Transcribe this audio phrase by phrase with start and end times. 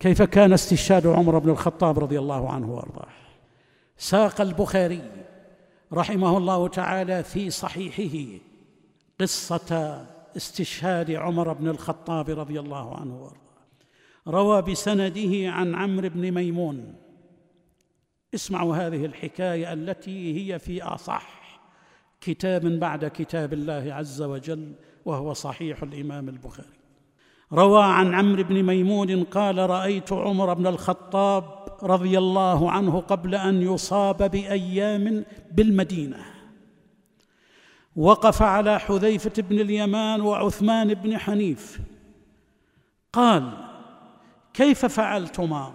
[0.00, 3.08] كيف كان استشهاد عمر بن الخطاب رضي الله عنه وأرضاه.
[3.96, 5.10] ساق البخاري
[5.92, 8.38] رحمه الله تعالى في صحيحه
[9.20, 13.40] قصة استشهاد عمر بن الخطاب رضي الله عنه وأرضاه.
[14.28, 16.94] روى بسنده عن عمرو بن ميمون.
[18.34, 21.60] اسمعوا هذه الحكاية التي هي في آصح
[22.20, 24.72] كتاب بعد كتاب الله عز وجل
[25.04, 26.79] وهو صحيح الإمام البخاري.
[27.52, 31.44] روى عن عمرو بن ميمون قال رأيت عمر بن الخطاب
[31.82, 36.18] رضي الله عنه قبل أن يصاب بأيام بالمدينة.
[37.96, 41.80] وقف على حذيفة بن اليمان وعثمان بن حنيف.
[43.12, 43.52] قال
[44.54, 45.72] كيف فعلتما؟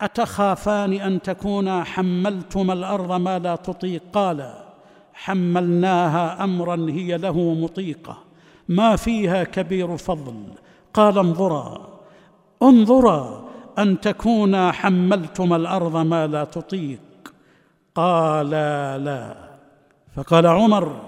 [0.00, 4.54] أتخافان أن تكونا حملتما الأرض ما لا تطيق؟ قال
[5.14, 8.25] حملناها امرا هي له مطيقة.
[8.68, 10.44] ما فيها كبير فضل.
[10.94, 11.88] قال انظرا
[12.62, 13.48] انظرا
[13.78, 17.00] أن تكونا حملتما الأرض ما لا تطيق.
[17.94, 18.50] قال
[19.04, 19.36] لا.
[20.16, 21.00] فقال عمر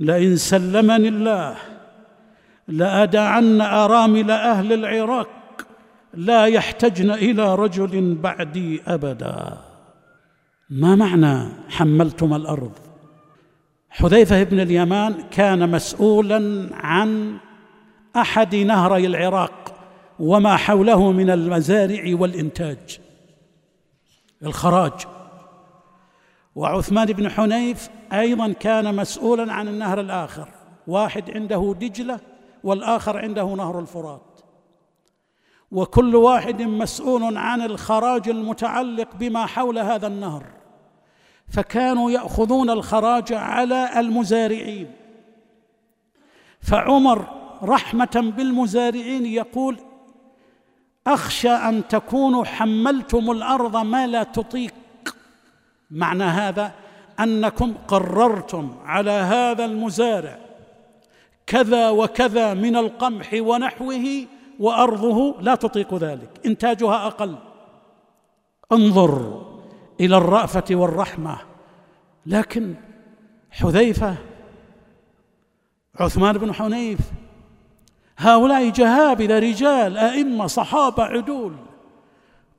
[0.00, 1.56] لئن سلمني الله
[2.68, 5.28] لأدعن أرامل أهل العراق
[6.14, 9.58] لا يحتجن إلى رجل بعدي أبدا.
[10.70, 12.72] ما معنى حملتم الأرض؟
[13.92, 17.36] حذيفة بن اليمان كان مسؤولا عن
[18.16, 19.74] أحد نهري العراق
[20.18, 23.00] وما حوله من المزارع والإنتاج
[24.42, 24.92] الخراج.
[26.54, 30.48] وعثمان بن حنيف أيضا كان مسؤولا عن النهر الآخر
[30.86, 32.20] واحد عنده دجلة
[32.64, 34.40] والآخر عنده نهر الفرات.
[35.72, 40.61] وكل واحد مسؤول عن الخراج المتعلق بما حول هذا النهر.
[41.52, 44.90] فكانوا يأخذون الخراج على المزارعين.
[46.60, 47.26] فعمر
[47.62, 49.76] رحمة بالمزارعين يقول
[51.06, 54.74] أخشى أن تكونوا حملتم الأرض ما لا تطيق.
[55.90, 56.72] معنى هذا
[57.20, 60.38] أنكم قررتم على هذا المزارع
[61.46, 64.26] كذا وكذا من القمح ونحوه
[64.60, 66.30] وأرضه لا تطيق ذلك.
[66.46, 67.34] إنتاجها أقل.
[68.72, 69.51] انظر
[70.00, 71.38] إلى الرأفة والرحمة.
[72.26, 72.74] لكن
[73.50, 74.16] حذيفة
[75.96, 76.98] عثمان بن حنيف
[78.18, 81.52] هؤلاء جهابذه رجال أئمة صحابة عدول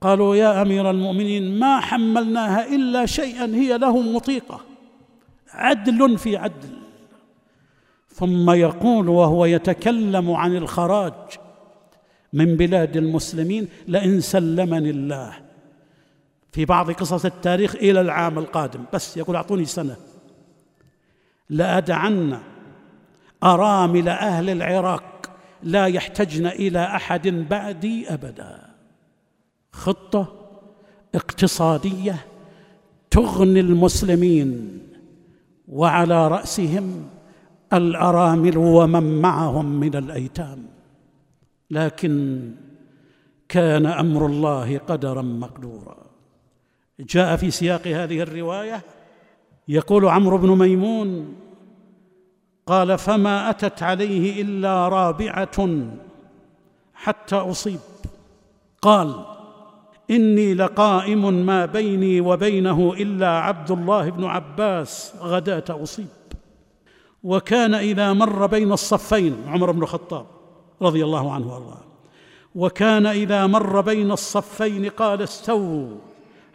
[0.00, 4.60] قالوا يا أمير المؤمنين ما حملناها إلا شيئا هي له مطيقة.
[5.50, 6.78] عدل في عدل.
[8.08, 11.12] ثم يقول وهو يتكلم عن الخراج
[12.32, 15.49] من بلاد المسلمين لئن سلمني الله.
[16.52, 18.84] في بعض قصص التاريخ إلى العام القادم.
[18.92, 19.96] بس يقول أعطوني سنة.
[21.50, 22.38] لأدعن
[23.44, 25.30] أرامل أهل العراق
[25.62, 28.70] لا يحتجن إلى أحد بعدي أبدا.
[29.72, 30.32] خطة
[31.14, 32.26] اقتصادية
[33.10, 34.78] تغني المسلمين
[35.68, 37.08] وعلى رأسهم
[37.72, 40.66] الأرامل ومن معهم من الأيتام.
[41.70, 42.42] لكن
[43.48, 46.09] كان أمر الله قدرا مقدورا.
[47.08, 48.82] جاء في سياق هذه الرواية
[49.68, 51.34] يقول عمرو بن ميمون
[52.66, 55.86] قال فما أتت عليه إلا رابعة
[56.94, 57.80] حتى أصيب.
[58.82, 59.24] قال
[60.10, 66.06] إني لقائم ما بيني وبينه إلا عبد الله بن عباس غداه أصيب.
[67.22, 70.26] وكان إذا مر بين الصفين عمر بن الخطاب
[70.82, 71.80] رضي الله عنه وأرضاه.
[72.54, 76.09] وكان إذا مر بين الصفين قال استووا.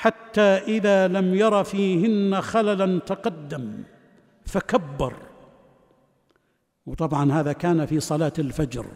[0.00, 3.82] حتى إذا لم ير فيهن خللا تقدم
[4.46, 5.14] فكبر.
[6.86, 8.86] وطبعا هذا كان في صلاة الفجر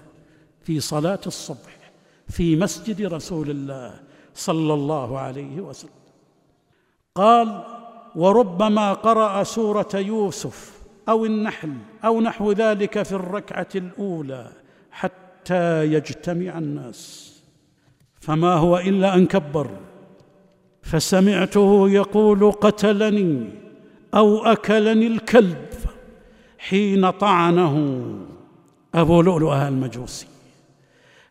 [0.60, 1.92] في صلاة الصبح
[2.28, 4.00] في مسجد رسول الله
[4.34, 6.04] صلى الله عليه وسلم.
[7.14, 7.64] قال
[8.16, 14.52] وربما قرأ سورة يوسف أو النحل أو نحو ذلك في الركعة الأولى
[14.90, 17.32] حتى يجتمع الناس.
[18.20, 19.70] فما هو إلا أن كبر.
[20.84, 23.48] فسمعته يقول قتلني
[24.14, 25.66] أو أكلني الكلب
[26.58, 28.04] حين طعنه.
[28.94, 30.26] أبو لؤلؤة المجوسي.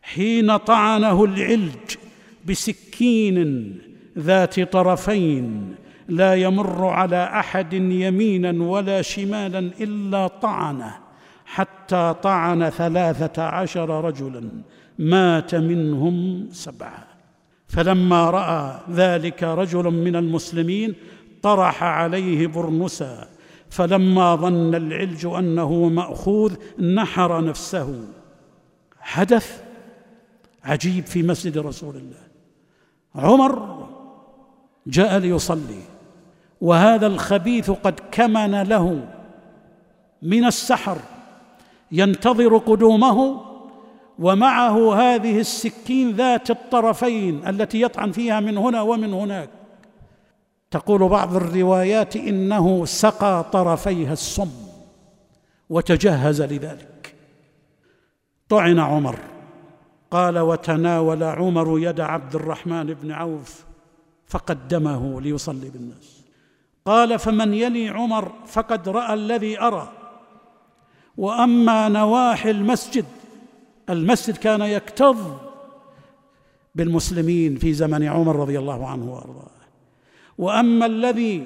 [0.02, 1.96] حين طعنه العلج
[2.44, 3.78] بسكين
[4.18, 5.74] ذات طرفين
[6.08, 10.94] لا يمر على أحد يمينا ولا شمالا إلا طعنه
[11.46, 14.48] حتى طعن ثلاثة عشر رجلا
[14.98, 17.06] مات منهم سبعة.
[17.66, 20.94] فلما رأى ذلك رجل من المسلمين
[21.42, 23.28] طرح عليه برنسا
[23.70, 28.08] فلما ظن العلج أنه مأخوذ نحر نفسه.
[29.00, 29.62] حدث
[30.64, 32.24] عجيب في مسجد رسول الله.
[33.14, 33.84] عمر
[34.86, 35.82] جاء ليصلي
[36.60, 39.08] وهذا الخبيث قد كمن له
[40.22, 40.98] من السحر
[41.92, 43.40] ينتظر قدومه
[44.18, 49.50] ومعه هذه السكين ذات الطرفين التي يطعن فيها من هنا ومن هناك.
[50.70, 54.50] تقول بعض الروايات إنه سقى طرفيها السم
[55.70, 57.14] وتجهز لذلك.
[58.48, 59.18] طعن عمر.
[60.10, 63.64] قال وتناول عمر يد عبد الرحمن بن عوف
[64.26, 66.24] فقدمه ليصلي بالناس.
[66.86, 69.92] قال فمن يلي عمر فقد رأى الذي أرى.
[71.16, 73.04] وأما نواحي المسجد
[73.90, 75.16] المسجد كان يكتظ
[76.74, 79.50] بالمسلمين في زمن عمر رضي الله عنه وأرضاه.
[80.38, 81.44] وأما الذي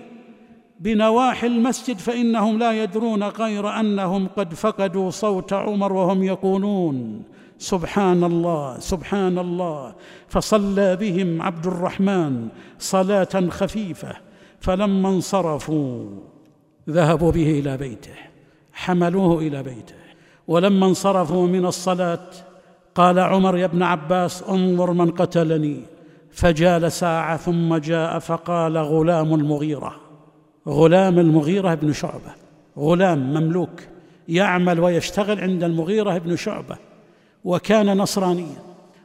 [0.81, 7.23] بنواحي المسجد فإنهم لا يدرون غير أنهم قد فقدوا صوت عمر وهم يقولون
[7.59, 9.95] سبحان الله سبحان الله.
[10.29, 12.49] فصلى بهم عبد الرحمن
[12.79, 14.17] صلاة خفيفة
[14.61, 16.11] فلما انصرفوا
[16.91, 18.15] ذهبوا به إلى بيته
[18.73, 19.98] حملوه إلى بيته.
[20.49, 22.27] ولما انصرفوا من الصلاة
[22.95, 25.81] قال عمر يا ابن عباس انظر من قتلني.
[26.33, 29.95] فجال ساعة ثم جاء فقال غلام المغيرة.
[30.69, 32.33] غلام المغيرة بن شعبة.
[32.79, 33.81] غلام مملوك
[34.29, 36.77] يعمل ويشتغل عند المغيرة بن شعبة.
[37.45, 38.63] وكان نصرانيا.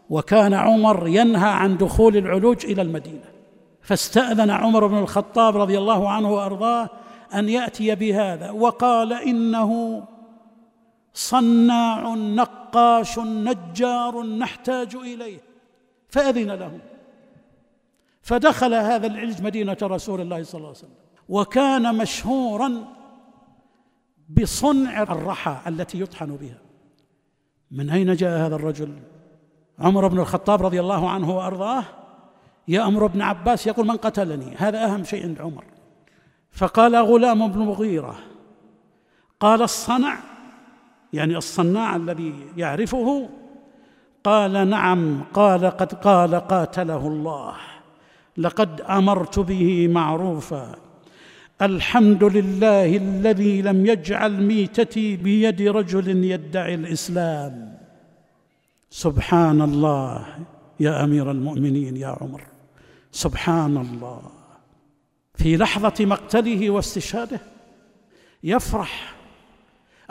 [0.10, 3.26] وكان عمر ينهى عن دخول العلوج إلى المدينة.
[3.82, 6.90] فاستأذن عمر بن الخطاب رضي الله عنه وأرضاه
[7.34, 8.52] أن يأتي بهذا.
[8.52, 10.04] وقال إنه
[11.14, 15.40] صناع نقاش نجار نحتاج إليه.
[16.08, 16.80] فأذن له
[18.22, 20.96] فدخل هذا العلج مدينة رسول الله صلى الله عليه وسلم.
[21.30, 22.96] وكان مشهورا
[24.30, 26.58] بصنع الرحى التي يطحن بها.
[27.72, 28.94] من أين جاء هذا الرجل؟
[29.80, 31.84] عمر بن الخطاب رضي الله عنه وأرضاه.
[32.68, 35.64] يامر ابن عباس يقول من قتلني؟ هذا أهم شيء عند عمر.
[36.52, 38.16] فقال غلام بن مغيرة.
[39.40, 40.20] قال الصنع
[41.14, 43.30] يعني الصناع الذي يعرفه
[44.24, 47.56] قال نعم قال قد قال قاتله الله
[48.38, 50.76] لقد أمرت به معروفا.
[51.62, 57.78] الحمد لله الذي لم يجعل ميتتي بيد رجل يدعي الإسلام.
[58.90, 60.26] سبحان الله
[60.80, 62.44] يا أمير المؤمنين يا عمر.
[63.12, 64.22] سبحان الله
[65.36, 67.40] في لحظة مقتله واستشهاده
[68.44, 69.16] يفرح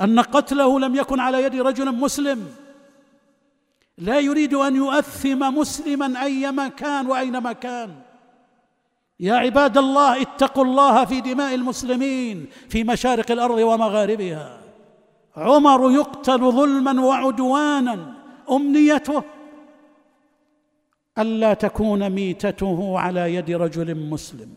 [0.00, 2.46] أن قتله لم يكن على يد رجل مسلم.
[3.98, 7.94] لا يريد أن يؤثم مسلما ايما كان وأينما كان.
[9.20, 14.60] يا عباد الله اتقوا الله في دماء المسلمين في مشارق الأرض ومغاربها.
[15.36, 18.14] عمر يقتل ظلما وعدوانا.
[18.50, 19.22] أمنيته
[21.18, 24.54] ألا تكون ميتته على يد رجل مسلم.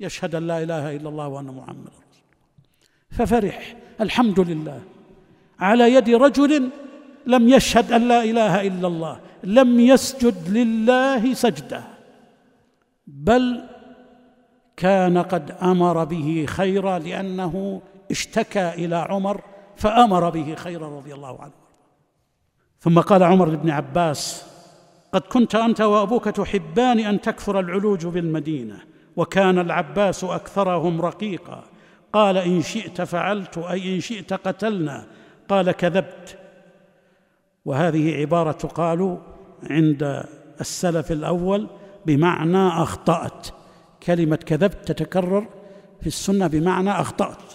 [0.00, 1.92] يشهد أن لا إله إلا الله وأن محمدا
[3.10, 3.76] ففرح.
[4.00, 4.80] الحمد لله.
[5.60, 6.70] على يد رجل
[7.26, 11.82] لم يشهد أن لا إله إلا الله لم يسجد لله سجده.
[13.06, 13.62] بل
[14.76, 19.40] كان قد أمر به خيرا لأنه اشتكى إلى عمر
[19.76, 21.52] فأمر به خيرا رضي الله عنه.
[22.80, 24.46] ثم قال عمر لابن عباس
[25.12, 28.78] قد كنت أنت وأبوك تحبان أن تكثر العلوج بالمدينة
[29.16, 31.64] وكان العباس أكثرهم رقيقا.
[32.14, 35.06] قال إن شئت فعلت أي إن شئت قتلنا.
[35.48, 36.38] قال كذبت.
[37.64, 39.18] وهذه عبارة تقال
[39.70, 40.24] عند
[40.60, 41.68] السلف الأول
[42.06, 43.48] بمعنى أخطأت.
[44.02, 45.48] كلمة كذبت تتكرر
[46.00, 47.52] في السنة بمعنى أخطأت.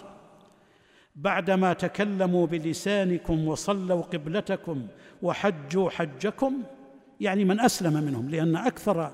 [1.15, 4.87] بعدما تكلموا بلسانكم وصلوا قبلتكم
[5.21, 6.53] وحجوا حجكم
[7.19, 9.11] يعني من أسلم منهم لأن أكثر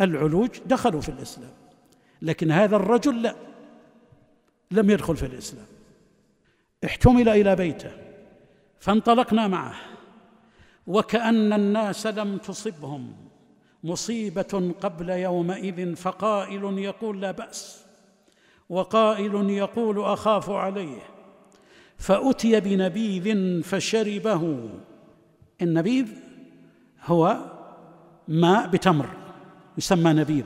[0.00, 1.52] العلوج دخلوا في الإسلام.
[2.22, 3.51] لكن هذا الرجل لا.
[4.72, 5.66] لم يدخل في الإسلام.
[6.84, 7.90] احتمل إلى بيته
[8.78, 9.74] فانطلقنا معه
[10.86, 13.12] وكأن الناس لم تصبهم.
[13.84, 17.84] مصيبة قبل يومئذ فقائل يقول لا بأس
[18.68, 20.98] وقائل يقول أخاف عليه.
[21.98, 24.68] فأتي بنبيذ فشربه.
[25.62, 26.06] النبيذ
[27.04, 27.38] هو
[28.28, 29.08] ماء بتمر
[29.78, 30.44] يسمى نبيذ.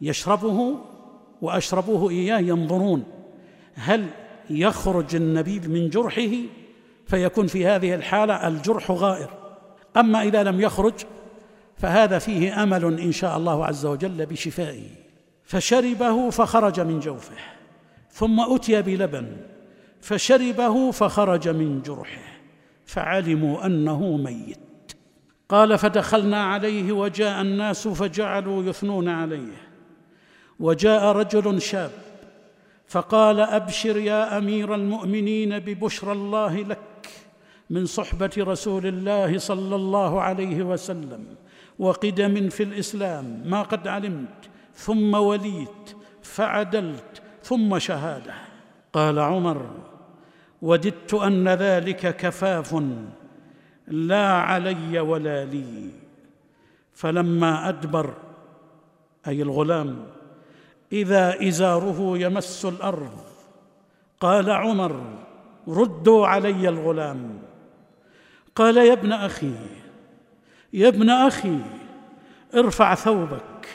[0.00, 0.78] يشربه
[1.42, 3.04] وأشربوه إياه ينظرون.
[3.74, 4.06] هل
[4.50, 6.30] يخرج النبيذ من جرحه
[7.06, 9.30] فيكون في هذه الحالة الجرح غائر.
[9.96, 10.94] أما إذا لم يخرج
[11.76, 14.86] فهذا فيه أمل إن شاء الله عز وجل بشفائه.
[15.44, 17.36] فشربه فخرج من جوفه
[18.10, 19.36] ثم أتي بلبن
[20.00, 22.40] فشربه فخرج من جرحه
[22.86, 24.58] فعلموا أنه ميت.
[25.48, 29.70] قال فدخلنا عليه وجاء الناس فجعلوا يثنون عليه
[30.60, 31.90] وجاء رجل شاب
[32.90, 37.08] فقال أبشر يا أمير المؤمنين ببشرى الله لك
[37.70, 41.26] من صحبة رسول الله صلى الله عليه وسلم
[41.78, 48.34] وقدم في الإسلام ما قد علمت ثم وليت فعدلت ثم شهادة.
[48.92, 49.70] قال عمر
[50.62, 52.82] وددت أن ذلك كفاف
[53.88, 55.90] لا علي ولا لي.
[56.92, 58.14] فلما أدبر
[59.28, 60.06] أي الغلام
[60.92, 63.12] إذا إزاره يمس الأرض.
[64.20, 65.00] قال عمر
[65.68, 67.42] ردوا علي الغلام.
[68.56, 69.54] قال يا ابن أخي
[70.72, 71.58] يا ابن أخي
[72.54, 73.68] ارفع ثوبك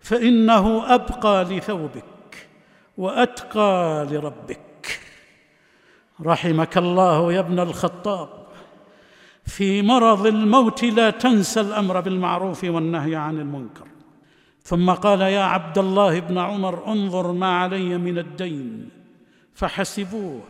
[0.00, 2.48] فإنه أبقى لثوبك
[2.98, 5.00] وأتقى لربك.
[6.22, 8.28] رحمك الله يا ابن الخطاب.
[9.46, 13.86] في مرض الموت لا تنسى الأمر بالمعروف والنهي عن المنكر.
[14.68, 18.88] ثم قال يا عبد الله بن عمر انظر ما علي من الدين.
[19.54, 20.40] فحسبوه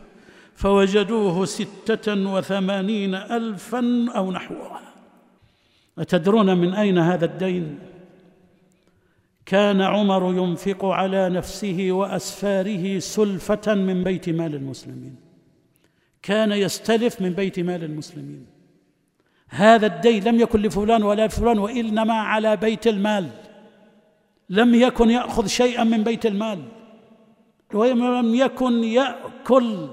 [0.55, 4.81] فوجدوه ستة وثمانين الفا أو نحوها
[5.97, 7.79] أتدرون من أين هذا الدين؟
[9.45, 15.15] كان عمر ينفق على نفسه وأسفاره سلفة من بيت مال المسلمين.
[16.21, 18.45] كان يستلف من بيت مال المسلمين.
[19.49, 23.48] هذا الدين لم يكن لفلان ولا لفلان وإنما على بيت المال.
[24.49, 26.63] لم يكن يأخذ شيئا من بيت المال.
[27.73, 29.87] ولم يكن يأكل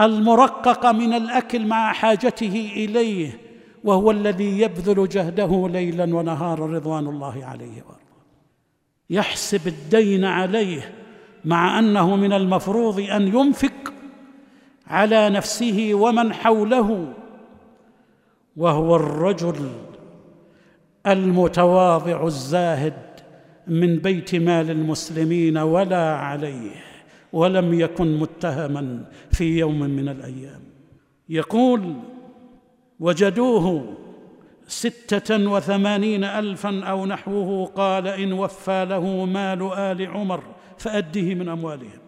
[0.00, 3.40] المرقق من الأكل مع حاجته إليه
[3.84, 8.04] وهو الذي يبذل جهده ليلا ونهارا رضوان الله عليه وأرضاه.
[9.10, 10.94] يحسب الدين عليه
[11.44, 13.92] مع أنه من المفروض أن ينفق
[14.86, 17.12] على نفسه ومن حوله
[18.56, 19.70] وهو الرجل
[21.06, 22.94] المتواضع الزاهد
[23.66, 26.70] من بيت مال المسلمين ولا عليه
[27.32, 30.60] ولم يكن متهما في يوم من الأيام.
[31.28, 31.94] يقول
[33.00, 33.96] وجدوه
[34.66, 40.42] ستة وثمانين ألفا أو نحوه قال إن وفى له مال آل عمر
[40.78, 42.00] فأده من أموالهم.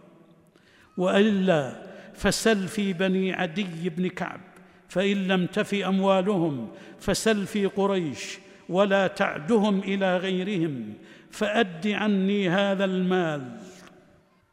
[0.96, 1.82] وإلا
[2.14, 4.40] فسل في بني عدي بن كعب
[4.88, 8.38] فإن لم تف أموالهم فسل في قريش
[8.68, 10.92] ولا تعدهم إلى غيرهم
[11.30, 13.60] فأد عني هذا المال.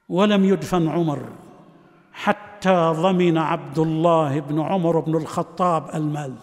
[0.09, 1.29] ولم يدفن عمر
[2.13, 6.33] حتى ضمن عبد الله بن عمر بن الخطاب المال.